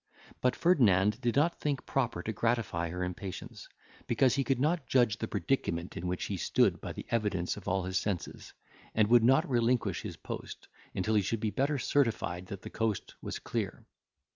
But 0.41 0.55
Ferdinand 0.55 1.21
did 1.21 1.35
not 1.35 1.59
think 1.59 1.85
proper 1.85 2.23
to 2.23 2.33
gratify 2.33 2.89
her 2.89 3.03
impatience, 3.03 3.69
because 4.07 4.33
he 4.33 4.43
could 4.43 4.59
not 4.59 4.87
judge 4.87 5.13
of 5.13 5.19
the 5.19 5.27
predicament 5.27 5.95
in 5.95 6.07
which 6.07 6.25
he 6.25 6.37
stood 6.37 6.81
by 6.81 6.91
the 6.93 7.05
evidence 7.11 7.55
of 7.55 7.67
all 7.67 7.83
his 7.83 7.99
senses, 7.99 8.53
and 8.95 9.09
would 9.09 9.23
not 9.23 9.47
relinquish 9.47 10.01
his 10.01 10.17
post, 10.17 10.67
until 10.95 11.13
he 11.13 11.21
should 11.21 11.39
be 11.39 11.51
better 11.51 11.77
certified 11.77 12.47
that 12.47 12.63
the 12.63 12.71
coast 12.71 13.13
was 13.21 13.37
clear. 13.37 13.85